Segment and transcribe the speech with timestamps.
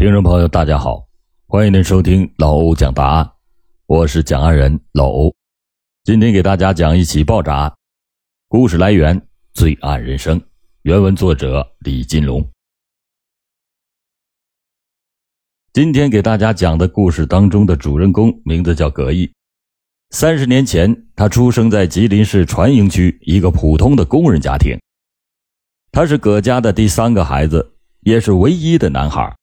[0.00, 1.06] 听众朋友，大家好，
[1.46, 3.32] 欢迎您收听老欧讲答案，
[3.84, 5.36] 我是讲案人老欧。
[6.04, 7.74] 今天给大家讲一起爆炸案，
[8.48, 9.20] 故事来源
[9.52, 10.40] 《罪案人生》，
[10.84, 12.42] 原文作者李金龙。
[15.74, 19.30] 今天给大家讲的故事当中的主人公名字叫葛毅。
[20.08, 24.78] 三十年前，他出生在吉林市船营区一个普通的工人家庭。
[25.92, 29.36] 他是葛家的第三个孩子，也是唯一的男孩。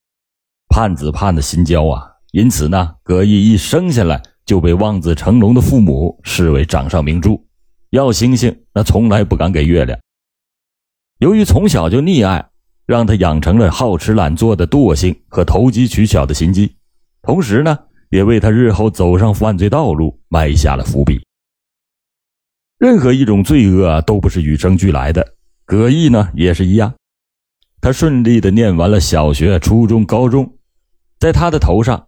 [0.77, 7.43] 盼子盼的心焦啊，因此呢，葛毅一生下来就被望子成龙的父母视为掌上明珠，
[7.89, 9.97] 要星星那从来不敢给月亮。
[11.17, 12.47] 由于从小就溺爱，
[12.85, 16.75] 让他养成了好吃懒做的惰性和投机取巧的心机，
[17.23, 17.75] 同时呢，
[18.11, 21.19] 也为他日后走上犯罪道路埋下了伏笔。
[22.77, 25.27] 任何一种罪恶啊都不是与生俱来的，
[25.65, 26.93] 葛毅呢也是一样，
[27.81, 30.53] 他顺利的念完了小学、初中、高中。
[31.19, 32.07] 在他的头上，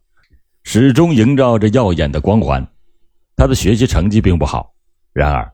[0.63, 2.67] 始终萦绕着耀眼的光环。
[3.35, 4.73] 他的学习成绩并不好，
[5.13, 5.53] 然而，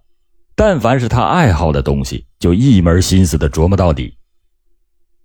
[0.56, 4.18] 但凡是他爱好的东西，就一门心思的琢磨到底。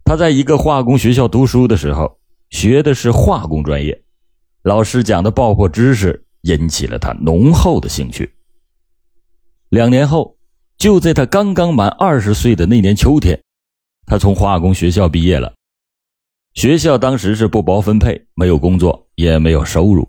[0.05, 2.19] 他在一个化工学校读书的时候，
[2.51, 4.03] 学的是化工专业，
[4.63, 8.33] 老师讲的爆破知识引起了他浓厚的兴趣。
[9.71, 10.37] 两年后，
[10.77, 13.41] 就在他刚刚满二十岁的那年秋天，
[14.05, 15.55] 他从化工学校毕业了。
[16.55, 20.09] 学校当时是不包分配，没有工作，也没有收入。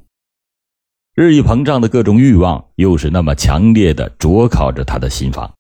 [1.14, 5.53] 日益膨胀的各种欲望，又是那么强烈的灼烤着他的心房。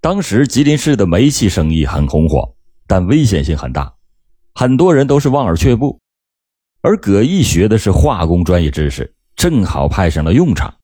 [0.00, 3.94] 当时吉林市的煤气生意很红火，但危险性很大，
[4.54, 6.00] 很多人都是望而却步。
[6.80, 10.74] 而葛毅学的是化工专业知识，正好派上了用场。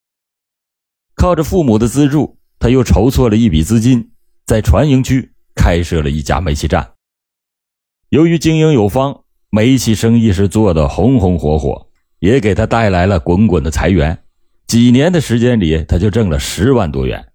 [1.14, 4.12] 靠着父母的资助，他又筹措了一笔资金，
[4.46, 6.94] 在船营区开设了一家煤气站。
[8.12, 11.86] 由于经营有方，煤气生意是做的红红火火，
[12.18, 14.22] 也给他带来了滚滚的财源。
[14.66, 17.26] 几年的时间里，他就挣了十万多元。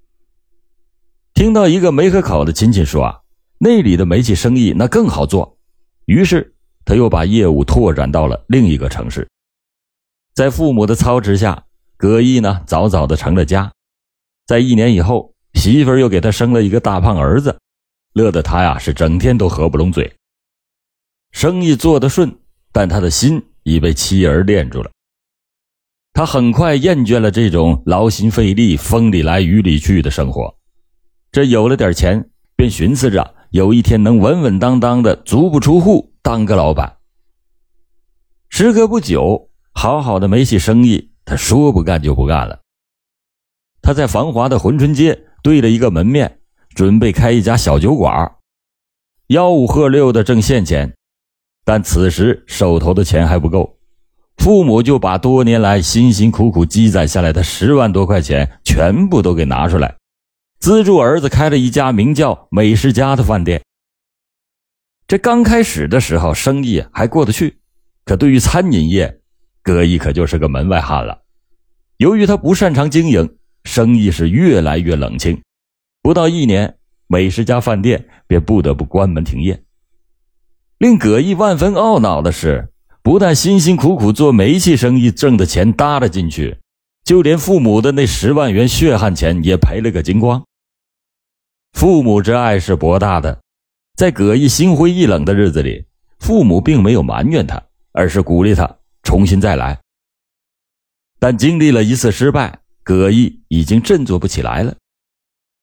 [1.34, 3.22] 听到一个梅河口的亲戚说啊，
[3.58, 5.58] 那里的煤气生意那更好做，
[6.06, 6.54] 于是
[6.86, 9.28] 他又把业务拓展到了另一个城市。
[10.36, 11.64] 在父母的操持下，
[11.98, 13.72] 葛毅呢早早的成了家。
[14.46, 17.58] 在一年以后，媳妇儿又给他生了一个大胖儿子，
[18.14, 20.14] 乐得他呀是整天都合不拢嘴。
[21.32, 22.36] 生意做得顺，
[22.72, 24.92] 但他的心已被妻儿恋住了。
[26.14, 30.56] 他很快厌倦了这种劳心费力、风里来雨里去的生活。
[31.32, 36.98] 这有了点钱，便寻思着有一天能稳稳当当的足不出户当个老板。
[38.50, 42.62] 时隔不久，好好的煤气生意，他说不干就不干了。
[43.84, 46.40] 他在繁华的珲春街对了一个门面，
[46.74, 48.38] 准备开一家小酒馆，
[49.28, 50.97] 吆五喝六的挣现钱。
[51.68, 53.78] 但此时手头的钱还不够，
[54.38, 59.94] 父母就把多年来辛辛苦苦积攒下来的十万多块钱全部都给拿出来，
[60.62, 63.62] 资助儿子开了一家名叫“美食家”的饭店。
[65.10, 67.58] 这刚开始的时候，生意还过得去，
[68.06, 69.20] 可对于餐饮业，
[69.62, 71.22] 葛毅可就是个门外汉了。
[71.98, 73.36] 由于他不擅长经营，
[73.66, 75.42] 生意是越来越冷清，
[76.02, 79.62] 不到一年，美食家饭店便不得不关门停业。
[80.80, 82.70] 令葛毅万分懊恼的是，
[83.02, 86.58] 不但辛辛苦苦做煤气生意挣的钱搭了进去，
[87.04, 90.44] 就连父母的那十万元血汗钱也赔了个精光。
[91.74, 93.42] 父母之爱是博大的，
[93.96, 95.86] 在葛毅心灰意冷的日子里，
[96.20, 97.62] 父母并没有埋怨他，
[97.92, 99.80] 而是鼓励他重新再来。
[101.20, 104.76] 但经历了一次失败，葛毅已经振作不起来了，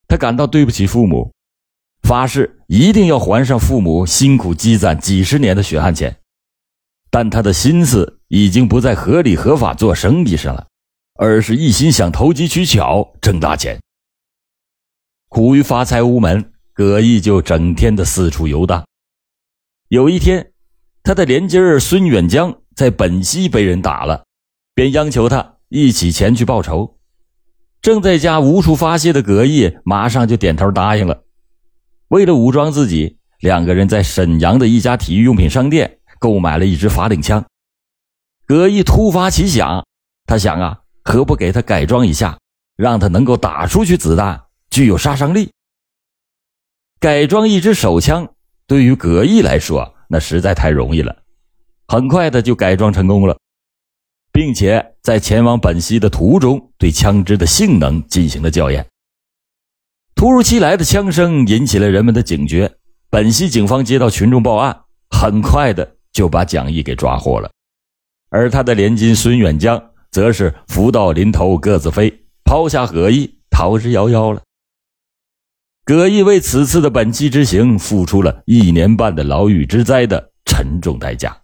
[0.08, 1.33] 他感到对不起父母。
[2.04, 6.14] 发誓一定要还上父母辛苦积攒几十年的血汗钱，
[7.10, 10.66] 但他的心思已经不在合理合法做生意上了，
[11.18, 13.80] 而是一心想投机取巧挣大钱。
[15.30, 18.84] 苦于发财无门，葛毅就整天的四处游荡。
[19.88, 20.52] 有一天，
[21.02, 24.24] 他的连襟儿孙远江在本溪被人打了，
[24.74, 26.98] 便央求他一起前去报仇。
[27.80, 31.23] 正在家无处发泄的葛毅马上就点头答应了。
[32.08, 37.44] 为了武装自己，两个人在沈阳的一家体育用品商店购买了一支法令枪。
[38.46, 39.84] 葛毅突发奇想，
[40.26, 42.38] 他想啊，何不给他改装一下，
[42.76, 45.50] 让他能够打出去子弹，具有杀伤力。
[47.00, 48.34] 改装一支手枪
[48.66, 51.22] 对于葛毅来说，那实在太容易了，
[51.88, 53.38] 很快的就改装成功了，
[54.32, 58.86] 并且在前往本溪的途中，对枪支的性能进行了校验。
[60.14, 62.72] 突如其来的枪声引起了人们的警觉，
[63.10, 67.50] 本溪警方接到群众报案，很快的就把蒋毅给抓获了，
[68.30, 74.40] 而他的连襟孙远江则是福到临头各自飞，抛下葛毅逃之夭夭了。
[75.84, 81.36] 葛毅为此次的本溪之行付出了一年半的牢狱之灾的沉重代价。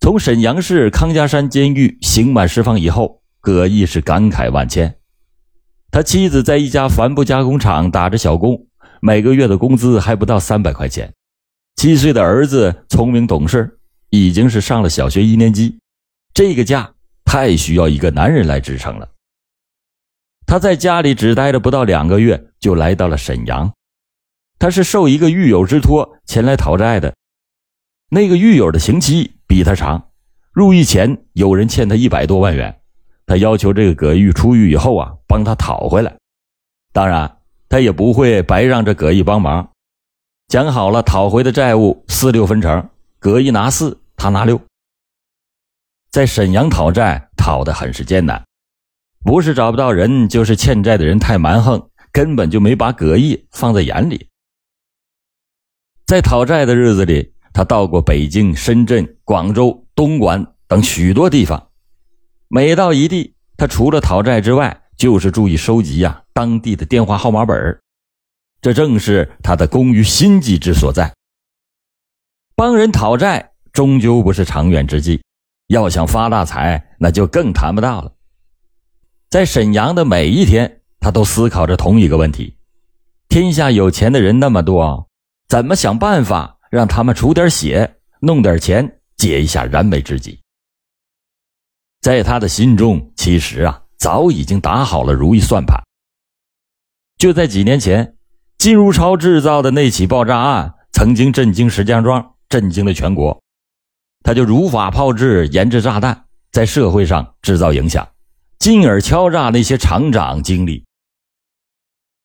[0.00, 4.97] 从沈阳市康家山监狱刑满释放以后，葛毅是感慨万千。
[5.90, 8.66] 他妻子在一家帆布加工厂打着小工，
[9.00, 11.12] 每个月的工资还不到三百块钱。
[11.76, 13.78] 七岁的儿子聪明懂事，
[14.10, 15.78] 已经是上了小学一年级。
[16.34, 16.92] 这个家
[17.24, 19.08] 太需要一个男人来支撑了。
[20.46, 23.72] 他在家里只待了不到两个月，就来到了沈阳。
[24.58, 27.14] 他是受一个狱友之托前来讨债的。
[28.10, 30.10] 那个狱友的刑期比他长，
[30.52, 32.80] 入狱前有人欠他一百多万元，
[33.26, 36.16] 他要求这个葛玉出狱以后啊帮他讨回来。
[36.92, 37.38] 当然，
[37.68, 39.70] 他也不会白让这葛毅帮忙。
[40.48, 42.88] 讲好了，讨回的债务四六分成，
[43.20, 44.60] 葛毅拿四，他拿六。
[46.10, 48.42] 在沈阳讨债讨的很是艰难。
[49.22, 54.28] 不是找不到人，就是欠债的人太蛮横，根本就没把葛毅放在眼里。
[56.06, 61.68] 在讨债的日子里，他到过北京、深圳、广州、东莞等许多地方。
[62.48, 67.80] 每到一地，他除了讨债之外，就是注意收集呀当地的电话号码本
[68.60, 71.14] 这正是他的工于心计之所在。
[72.56, 75.22] 帮人讨债终究不是长远之计，
[75.68, 78.12] 要想发大财，那就更谈不到了。
[79.30, 82.56] 在沈阳的每一天，他都思考着同一个问题：
[83.28, 85.08] 天下有钱的人那么多，
[85.46, 90.40] 怎么想办法让他们出点血，弄点钱，解一下燃眉之急？
[92.00, 95.82] 在他的心中，其实啊，早已经打好了如意算盘。
[97.18, 98.14] 就在几年前，
[98.56, 103.40] 金如超制造的那起爆炸案，曾经震惊石家庄，震惊了全国。
[104.22, 108.08] 他就如法炮制、研制炸弹，在社会上制造影响。
[108.58, 110.84] 进而敲诈那些厂长经理。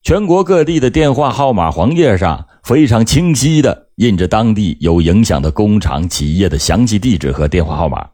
[0.02, 8.10] 全国各地的电话号码黄页上非常清晰的印着当地有影响的工厂企业的详细地址和电话号码。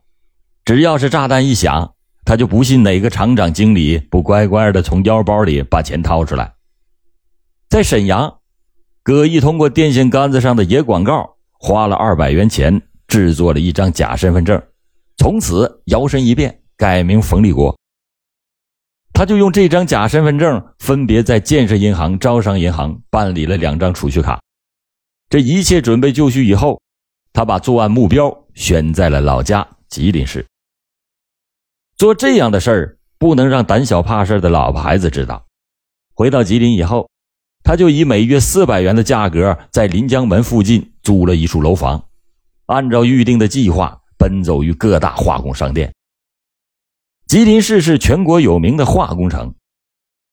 [0.66, 1.94] 只要是炸弹一响，
[2.30, 6.54] 他就不信哪个厂长经理不乖乖的从腰包里把钱掏出来。
[7.72, 8.38] 在沈阳，
[9.02, 14.62] 葛毅通过电线杆子上的野广告，花了二百元钱制作了一张假身份证，
[15.18, 17.76] 从此摇身一变，改名冯立国。
[19.12, 24.40] 他就用这张假身份证，分别在建设银行、招商银行办理了两张储蓄卡。
[25.32, 26.80] 这一切准备就绪以后，
[27.34, 30.46] 他把作案目标选在了老家吉林市。
[32.00, 35.46] 做这样的事儿，不能让胆小怕事的老婆孩子知道。
[36.16, 37.10] 回到吉林以后，
[37.62, 42.06] 他就以每月四百元的价格，在临江门附近租了一处楼房，
[42.68, 45.94] 按照预定的计划，奔走于各大化工商店。
[47.28, 49.54] 吉林市是全国有名的化工城，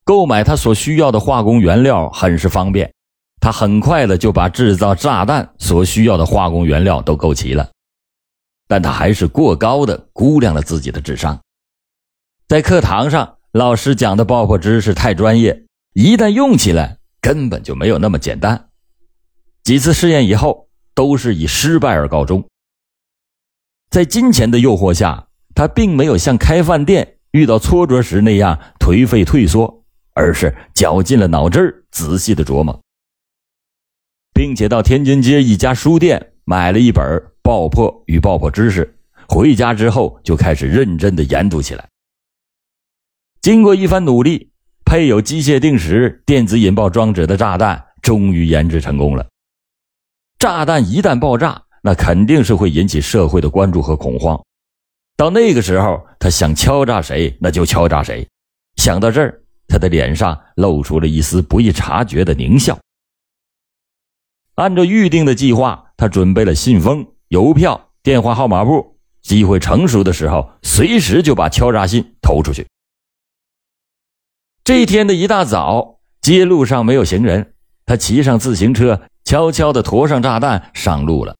[0.04, 2.94] 购买他所需要的化工原料很是方便。
[3.40, 7.68] 他很快的就把制造炸弹所需要的化工原料都购齐了，
[8.68, 11.36] 但他还是过高的估量了自己的智商。
[12.48, 15.64] 在课堂上，老师讲的爆破知识太专业，
[15.94, 18.68] 一旦用起来，根本就没有那么简单。
[19.64, 22.48] 几次试验以后，都是以失败而告终。
[23.90, 25.24] 在金钱的诱惑下。
[25.56, 32.78] 他并没有像开饭店遇到挫折时那样颓废退缩，而是绞尽了脑汁仔细的琢磨，
[34.34, 37.02] 并且到天津街一家书店买了一本
[37.42, 38.98] 《爆破与爆破知识》，
[39.34, 41.88] 回家之后就开始认真的研读起来。
[43.46, 44.50] 经过一番努力，
[44.84, 49.24] 配有机械定时电子引爆装置的炸弹终于研制成功了。
[50.36, 54.36] 炸弹一旦爆炸，那肯定是会引起社会的关注和恐慌。
[55.16, 58.26] 到那个时候，他想敲诈谁，那就敲诈谁。
[58.78, 62.76] 想到这儿，他的脸上露出了一丝不易察觉的狞笑。
[64.56, 72.66] 按照预定的计划，他准备了信封、邮票、电话号码簿，机会成熟的时候，随时就把敲诈信投出去。
[74.66, 77.54] 这一天的一大早，街路上没有行人，
[77.84, 81.36] 他骑上自行车，悄悄地驮上炸弹上路了。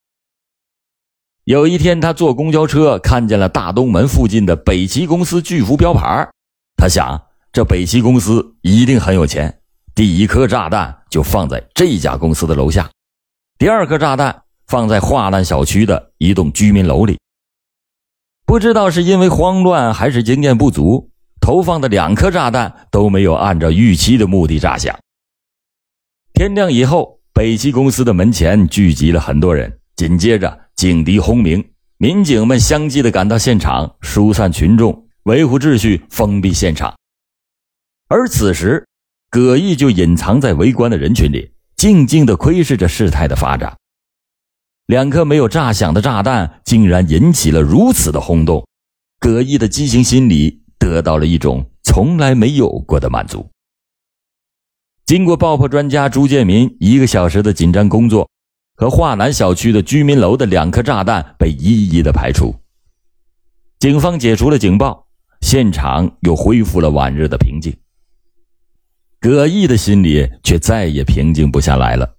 [1.43, 6.29] 有一天，他坐公交车看见了大东门附近的北齐公司巨幅标牌
[6.77, 7.21] 他想，
[7.53, 9.59] 这北齐公司一定很有钱。
[9.93, 12.89] 第一颗炸弹就放在这家公司的楼下，
[13.59, 17.19] 第二颗炸弹放在华南小区的一栋居民楼里。
[18.47, 21.11] 不知道是因为慌乱还是经验不足，
[21.47, 24.99] 投放的两颗炸弹都没有按照预期的目的炸响。
[26.33, 29.79] 天亮以后，北汽公司的门前聚集了很多人。
[29.95, 31.65] 紧接着警笛轰鸣，
[31.99, 36.97] 民警们相继的赶到现场，疏散群众，维护秩序，封闭现场。
[38.09, 38.85] 而此时，
[39.31, 43.77] 葛毅就隐藏在围观的人群里，静静的窥视着事态的发展。
[44.87, 48.67] 两颗没有炸响的炸弹，竟然引起了如此的轰动，
[49.21, 53.49] 葛毅的畸形心理得到了一种从来没有过的满足。
[55.05, 58.29] 经过爆破专家朱建民一个小时的紧张工作，
[58.75, 62.55] 和华南小区的居民楼的两颗炸弹被一一的排除，
[63.79, 65.07] 警方解除了警报，
[65.41, 67.73] 现场又恢复了往日的平静。
[69.21, 72.17] 葛毅的心里却再也平静不下来了。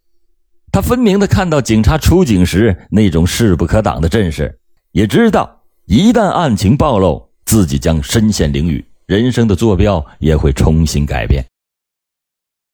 [0.72, 4.60] 他分明的看到警察出警时那种势不可挡的阵势，
[4.92, 11.44] 也知道一旦案情暴露，自己将身陷囹圄，人生的坐标也会重新改变。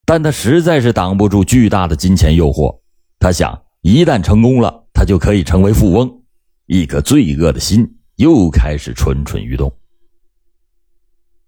[0.05, 2.77] 但他实在是挡不住巨大的金钱诱惑。
[3.19, 6.21] 他想，一旦成功了，他就可以成为富翁。
[6.65, 9.71] 一颗罪恶的心又开始蠢蠢欲动。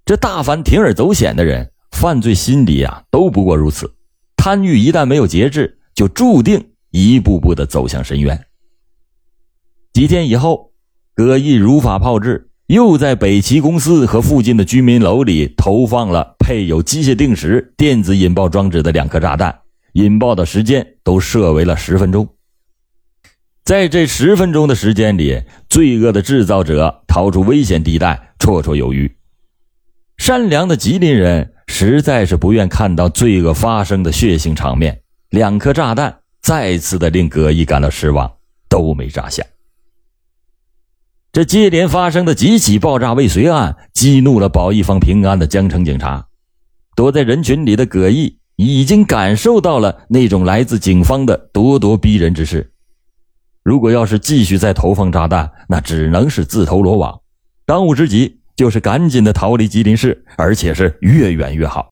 [0.05, 1.69] 这大凡铤而走险的人。
[1.91, 3.89] 犯罪心理啊，都不过如此。
[4.35, 8.45] 贪欲一旦没有节制，就注定一步步的走向深渊。
[9.93, 10.73] 几天以后，
[11.13, 19.59] 葛毅如法炮制，又在北齐公司和附近的居民楼里投放了配有机械定时电子引爆装置的两颗炸弹，
[19.93, 22.27] 引爆的时间都设为了十分钟。
[23.63, 29.15] 在这十分钟的时间里，罪恶的制造者逃出危险地带绰绰有余。
[30.17, 31.51] 善良的吉林人。
[31.67, 35.01] 实在是不愿看到罪恶发生的血腥场面。
[35.31, 38.31] 两颗炸弹再次的令葛毅感到失望，
[38.69, 39.45] 都没炸响。
[41.35, 46.25] 这接连发生的几起爆炸未遂案，激怒了保一方平安的江城警察。
[46.95, 52.71] 躲在人群里的葛毅已经感受到了那种来自警方的咄咄逼人之势。
[53.63, 57.19] 如果要是继续再投放炸弹，那只能是自投罗网。
[57.65, 58.39] 当务之急。
[58.55, 61.89] 就是赶紧的逃离吉林市，而且是越远越好。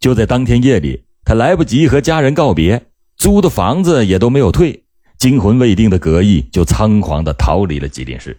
[0.00, 2.86] 就在当天夜里，他来不及和家人告别，
[3.18, 4.85] 租的房子也都没有退，
[5.18, 8.38] 惊魂未定的葛毅就仓皇的逃离了吉林市。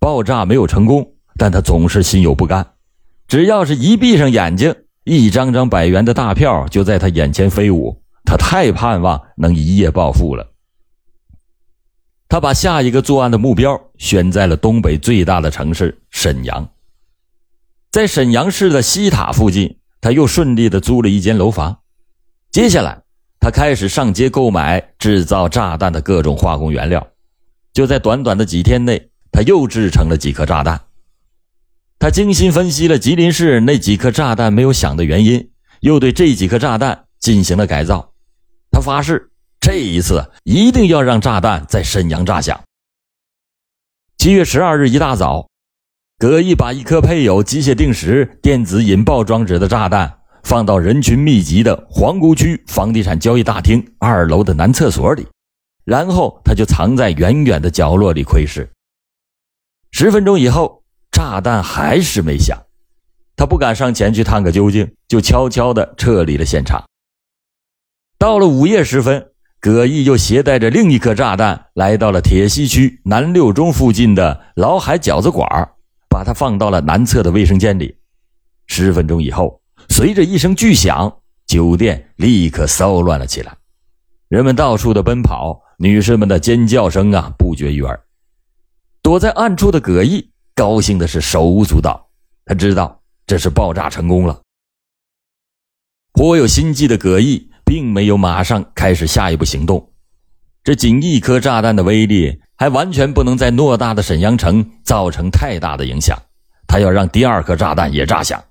[0.00, 2.74] 爆炸没有成功，但他总是心有不甘。
[3.26, 10.54] 只要是一闭上眼睛，一张张百元的大票就在他眼前飞舞，他太盼望能一夜暴富了。
[12.28, 16.68] 他把下一个作案的目标选在了东北最大的城市沈阳。
[17.90, 21.80] 在沈阳市的西塔附近，他又顺利的租了一间楼房。
[22.50, 23.02] 接下来，
[23.40, 27.06] 他开始上街购买制造炸弹的各种化工原料。
[27.72, 30.80] 就在短短的几天内，他又制成了几颗炸弹。
[31.98, 38.12] 他精心分析了吉林市那几颗炸弹没有响的原因，又对这几颗炸弹进行了改造。
[38.70, 39.30] 他发誓。
[39.60, 42.62] 这一次一定要让炸弹在沈阳炸响。
[44.16, 45.48] 七月十二日一大早，
[46.16, 50.17] 葛毅把一颗配有机械定时电子引爆装置的炸弹
[50.48, 55.26] 放到人群密集的皇姑区房地产交易大厅二楼的男厕所里，
[55.84, 58.66] 然后他就藏在远远的角落里窥视。
[59.90, 62.58] 十分钟以后，炸弹还是没响，
[63.36, 66.82] 他不敢上前去探个究竟，就悄悄地撤离了现场。
[68.18, 69.32] 到了午夜时分。
[69.60, 75.46] 葛毅又携带着另一颗炸弹来到了铁西区南六中附近的老海饺子馆
[76.08, 77.96] 把它放到了南侧的卫生间里。
[78.68, 79.60] 十分钟以后，
[79.98, 81.12] 随着一声巨响，
[81.48, 83.52] 酒店立刻骚乱了起来，
[84.28, 88.00] 人们到处的奔跑，女士们的尖叫声啊不绝于耳。
[89.02, 92.08] 躲在暗处的葛毅高兴的是手舞足蹈，
[92.44, 94.40] 他知道这是爆炸成功了。
[96.12, 97.50] 颇有心计的葛毅。
[97.64, 99.92] 并没有马上开始下一步行动，
[100.64, 106.18] 这仅一颗炸弹的威力还完全不能在偌大的沈阳城造成太大的影响。
[106.66, 108.42] 他要让第二颗炸弹也炸响。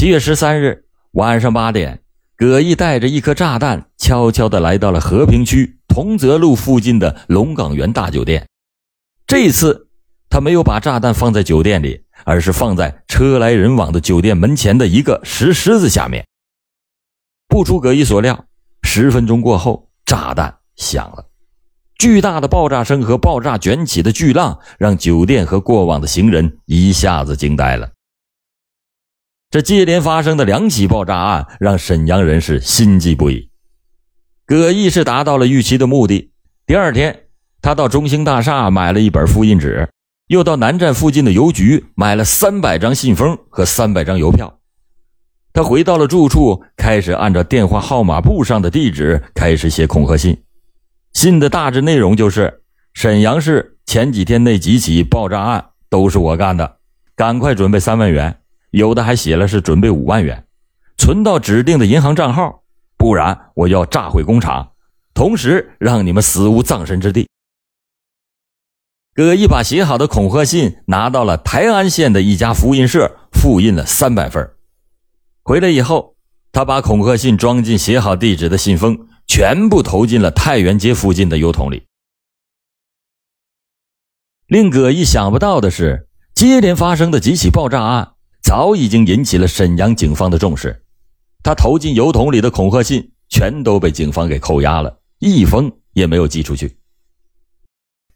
[0.00, 2.00] 七月十三日晚上八点，
[2.34, 8.48] 葛毅带着一颗炸弹悄悄地来到了和平区同泽路附近的龙岗园大酒店。
[9.26, 9.88] 这次
[10.30, 16.24] 他没有把炸弹放在酒店里，而是放在车来人往的酒店门前的一个石狮子下面。
[17.46, 18.46] 不出葛毅所料，
[18.82, 21.26] 十分钟过后，炸弹响了。
[21.98, 27.90] 巨大的爆炸声和爆炸卷起的巨浪，让酒店和过往的行人一下子惊呆了。
[29.50, 33.50] 这接连发生的两起爆炸案，让沈阳人是心悸不已。
[34.46, 36.30] 葛毅是达到了预期的目的。
[36.66, 37.24] 第二天，
[37.60, 39.88] 他到中兴大厦买了一本复印纸，
[40.28, 44.60] 又到南站附近的邮局买了三百张信封和三百张邮票。
[45.52, 50.44] 他回到了住处，开始按照电话号码簿上的地址开始写恐吓信。
[51.12, 52.62] 信的大致内容就是：
[52.94, 56.76] 沈阳市前几天那几起爆炸案都是我干的，
[57.16, 58.36] 赶快准备三万元。
[58.70, 60.46] 有的还写了是准备五万元，
[60.96, 62.62] 存到指定的银行账号，
[62.96, 64.72] 不然我要炸毁工厂，
[65.12, 67.28] 同时让你们死无葬身之地。
[69.12, 74.50] 葛毅把写好的恐吓信拿到了台安县的一家复印社，复印了三百份。
[75.42, 76.14] 回来以后，
[76.52, 81.86] 他把恐吓信装进写好地址的信封，全部投进了太原街附近的邮筒里。
[84.46, 88.12] 令葛毅想不到的是，接连发生的几起爆炸案
[88.42, 90.84] 早已经引起了沈阳警方的重视。
[91.42, 96.76] 他投进邮筒里的恐吓信全都被警方给扣押了，一封也没有寄出去。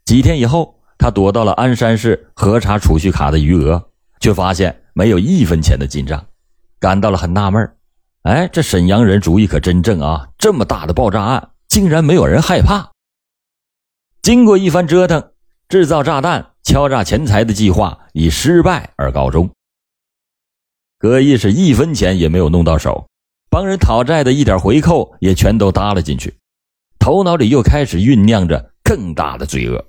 [0.04, 0.80] 几天以后。
[0.96, 3.90] 他躲到了鞍山市核查储蓄卡的余额，
[4.20, 6.24] 却发现没有一分钱的进账，
[6.78, 7.68] 感到了很纳闷
[8.22, 10.28] 哎，这沈阳人主意可真正啊！
[10.38, 12.92] 这么大的爆炸案，竟然没有人害怕。
[14.22, 15.32] 经过一番折腾，
[15.68, 19.50] 制造炸弹、敲诈钱财的计划以失败而告终。
[20.98, 23.08] 葛毅是一分钱也没有弄到手，
[23.50, 26.34] 帮人讨债的一点回扣也全都搭了进去，
[26.98, 29.84] 头脑里又开始酝酿着更大的罪恶。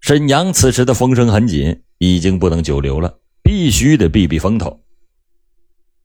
[0.00, 4.80] 沈阳此时的风声很紧，已经不能久留了，必须得避避风头。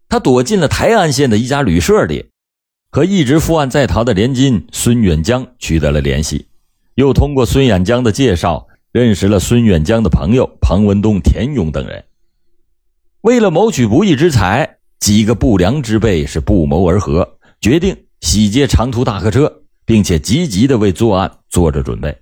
[0.09, 2.29] 他躲进了台安县的一家旅社里，
[2.89, 6.47] 和一直负案在逃的连金孙远江取得了联系，
[6.95, 12.03] 又通过孙远江的介绍认识了孙远江的朋友庞文东、田勇等人。
[13.23, 22.17] 为了谋取不义之财，几个不良之辈是不谋而合，决定洗劫长途大客车，并且积极的为作案做着准备。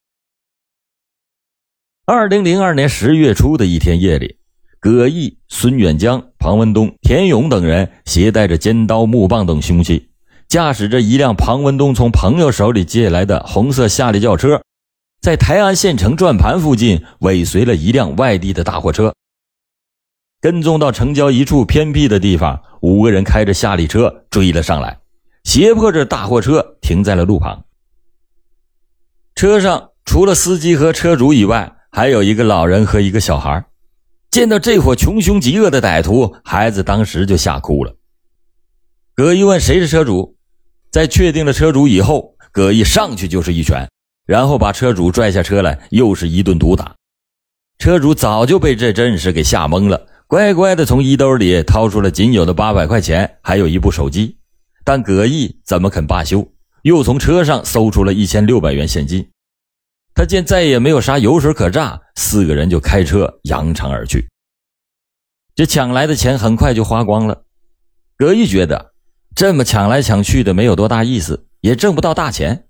[2.06, 4.38] 二零零二年十月初的一天夜里，
[4.80, 10.12] 葛毅、孙远江、庞文东、田勇等人携带着尖刀、木棒等凶器，
[10.48, 14.62] 驾驶着一辆庞文东从朋友手里借来的红色夏利轿车，
[15.20, 19.16] 在台安县城转盘附近尾随了一辆外地的大货车，
[20.42, 24.98] 跟踪到城郊一处偏僻的地方，五个人开着夏利车追了上来，
[25.44, 27.64] 胁迫着大货车停在了路旁。
[29.36, 33.64] 车上除了司机和车主以外，还有一个老人和一个小孩，
[34.32, 37.96] 见到这伙穷凶极恶的歹徒，孩子当时就吓哭了。
[39.14, 40.36] 葛毅问谁是车主，
[40.90, 43.88] 在确定了车主以后，葛毅上去就是一拳，
[44.26, 46.96] 然后把车主拽下车来，又是一顿毒打。
[47.78, 54.38] 车主早就被这阵势给吓懵了，乖乖的从衣兜里掏出了仅有的八百块钱，还有一部手机。
[54.86, 59.30] 但葛毅怎么肯罢休，又从车上搜出了一千六百元现金。
[60.16, 64.30] 他见再也没有啥油水可榨，四个人就开车扬长而去。
[65.54, 67.44] 这抢来的钱很快就花光了。
[68.16, 68.94] 葛毅觉得
[69.36, 72.68] 这么抢来抢去的没有多大意思，也挣不到大钱。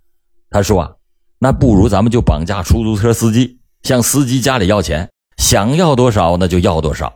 [0.49, 0.91] 他说：“啊，
[1.37, 7.13] 那不如咱们就绑架出租车司机，向司机家里要钱，想要多少那就要多少。”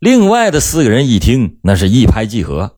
[0.00, 2.74] 另外的四个人一听，那是一拍即合。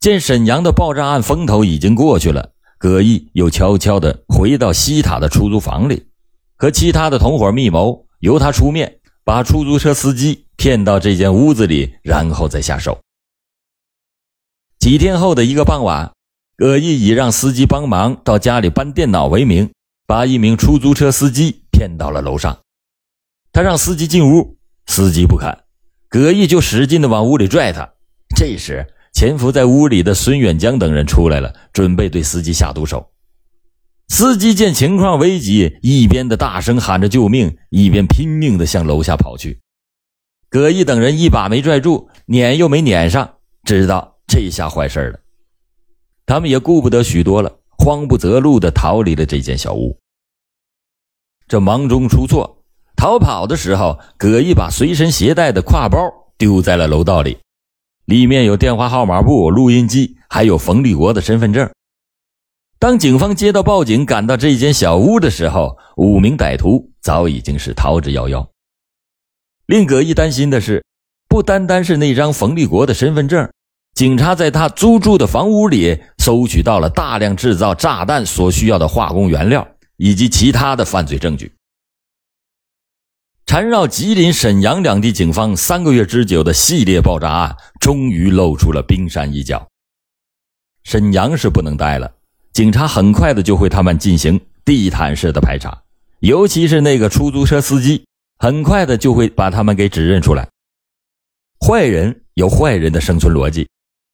[0.00, 2.50] 见沈阳的爆炸案风头已经过去了。
[2.78, 6.08] 葛毅又悄悄地回到西塔的出租房里，
[6.56, 13.00] 和其他的同伙密谋，由他出面把出租车司机骗到这间屋子里，然后再下手。
[14.80, 16.12] 几天后的一个傍晚，
[16.56, 19.70] 葛毅以让司机帮忙到家里搬电脑为名，
[20.08, 22.58] 把一名出租车司机骗到了楼上。
[23.52, 25.64] 他让司机进屋，司机不肯，
[26.08, 27.88] 葛毅就使劲的往屋里拽他。
[28.36, 33.10] 这时，潜伏在屋里的孙远江等人出来了，准备对司机下毒手。
[34.08, 39.60] 司机见情况危急，一边的大声喊着救命，一边拼命的向楼下跑去。
[40.48, 45.20] 葛毅等人一把没拽住，撵又没撵上，知道这下坏事了。
[46.24, 49.98] 他们也顾不得许多了，慌不择路的逃离了这间小屋。
[51.46, 52.57] 这忙中出错，
[52.98, 55.98] 逃跑的时候，葛毅把随身携带的挎包
[56.36, 57.38] 丢在了楼道里。
[58.06, 61.70] 里面有电话号码簿、录音机，还有冯立国的身份证。
[62.80, 68.44] 当警方接到报警，赶到这间小屋的时候，五名歹徒早已经是逃之夭夭。
[69.66, 70.84] 令葛毅担心的是，
[71.28, 73.48] 不单单是那张冯立国的身份证，
[73.94, 79.64] 警察在他租住的房屋里搜取到了大量制造炸弹所需要的化工原料
[79.98, 81.52] 以及其他的犯罪证据。
[83.48, 89.66] 缠绕吉林、沈阳两地警方三个月之久的系列爆炸案，终于露出了冰山一角。
[90.84, 92.12] 沈阳是不能待了，
[92.52, 95.82] 警察很快的就会他们进行地毯式的排查，
[96.20, 98.04] 尤其是那个出租车司机，
[98.38, 100.46] 很快的就会把他们给指认出来。
[101.66, 103.66] 坏人有坏人的生存逻辑，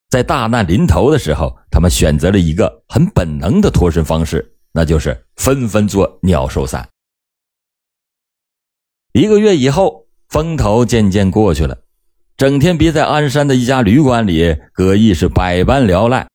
[0.09, 6.87] 在大难临头的时候，他们选择了一个很本能的脱身方式，那就是纷纷做鸟兽散。
[9.15, 11.77] 一个月以后，风头渐渐过去了，
[12.35, 16.27] 整天憋在鞍山的一家旅馆里，葛毅是百般聊赖，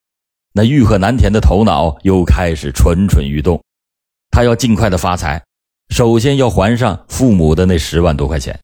[0.54, 3.62] 那欲壑难填的头脑又开始蠢蠢欲动，
[4.30, 5.44] 他要尽快的发财，
[5.90, 8.58] 首先要还上父母的那十万多块钱。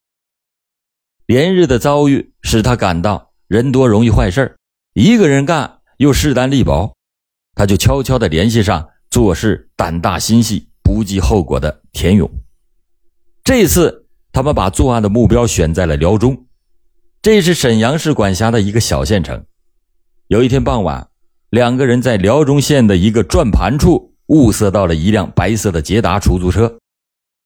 [1.26, 4.56] 连日的遭遇使他感到人多容易坏事
[4.94, 6.90] 一个人干又势单力薄，
[7.54, 12.26] 他就悄悄地联系上做事胆大心细、不计后果的田勇。
[13.44, 14.05] 这次
[14.36, 16.44] 他们把作案的目标选在了辽中，
[17.22, 19.42] 这是沈阳市管辖的一个小县城。
[20.26, 21.08] 有一天傍晚，
[21.48, 26.78] 两个人在辽中县的一个转盘处物色到了一辆白色的捷达出租车，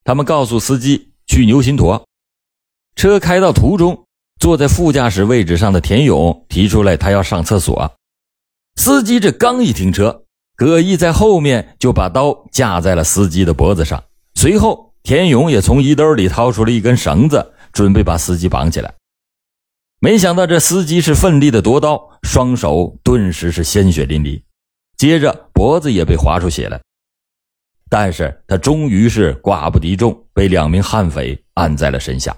[0.03, 2.05] 他们告诉司机去牛心坨。
[2.97, 4.07] 车开到途中，
[4.41, 7.93] 坐在副驾驶位置上的田勇提出来，他要上厕所。
[8.75, 10.25] 司机这刚一停车，
[10.57, 14.03] 葛毅在后面就把刀架在了司机的脖子上。
[14.35, 18.95] 随后，田勇也从衣兜里掏出了一根绳子，准备把司机绑起来。
[19.99, 24.43] 没想到这司机是奋力的夺刀，双手顿时是鲜血淋漓，
[24.97, 26.81] 接着脖子也被划出血来。
[27.89, 32.37] 但是他终于是寡不敌众，被两名悍匪按在了身下。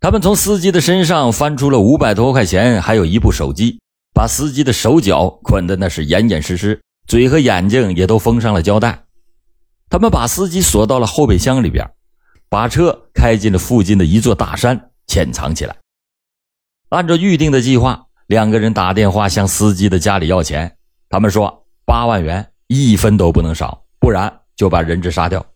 [0.00, 3.78] 他们从司机的身上翻出了五百多块钱，还有一部手机，
[4.14, 9.04] 把司机的手脚捆得那是严严实实，嘴和眼睛也都封上了胶带。
[9.94, 11.88] 他们把司机锁到了后备箱里边，
[12.48, 15.76] 把车开进了附近的一座大山，潜藏起来。
[16.88, 20.76] 按照预定的计划，两个人打电话向司机的家里要钱，
[21.08, 25.46] 他们说八万元，一分都不能少，不然就把人质杀掉。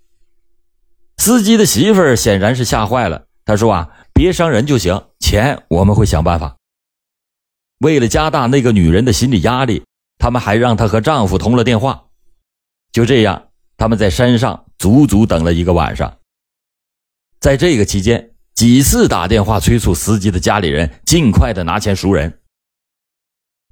[1.16, 3.90] 司机的媳妇儿显然是吓坏了，他说啊。
[4.12, 6.54] 别伤人就行，钱我们会想办法。
[7.80, 9.82] 为了加大那个女人的心理压力，
[10.16, 12.04] 他们还让她和丈夫通了电话。
[12.92, 13.47] 就这样，
[13.78, 16.18] 他们在山上足足等了一个晚上。
[17.40, 22.40] 在这个期间，几次打电话催促司机的家里人尽快的拿钱赎人。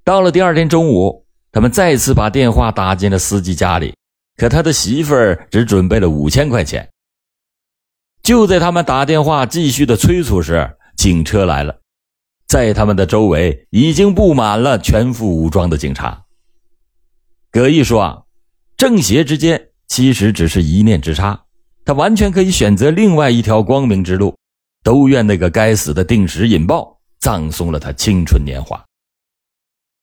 [0.04, 3.96] 到了第二天中午，他们再次把电话打进了司机家里，
[4.36, 6.88] 可他的媳妇儿只准备了五千块钱。
[8.22, 11.80] 就在他们打电话继续的催促时，警车来了，
[12.46, 16.24] 在他们的周围已经布满了全副武装的警察。
[17.50, 18.22] 葛毅说：“啊，
[18.76, 21.44] 正邪之间其实只是一念之差，
[21.84, 24.36] 他完全可以选择另外一条光明之路。
[24.82, 28.84] 都怨那个该死的定时引爆，葬送了他青春年华。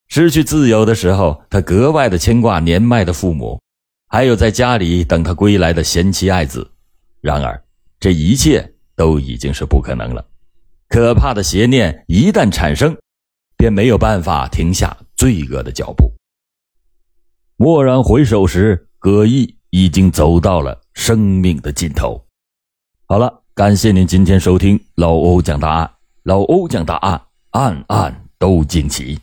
[0.10, 3.62] 失去自由的时候，他格外的牵挂年迈的父母，
[4.10, 6.70] 还有在家里等他归来的贤妻爱子。
[7.22, 7.60] 然而。”
[8.04, 10.26] 这一切都已经是不可能了，
[10.90, 12.98] 可怕的邪念一旦产生，
[13.56, 16.12] 便没有办法停下罪恶的脚步。
[17.56, 22.24] 蓦然回首时，葛毅已经走到了生命的尽头。
[23.08, 27.20] 好了，感谢您今天收听老欧讲答案，老欧讲答案，
[27.54, 29.20] 案案都惊奇。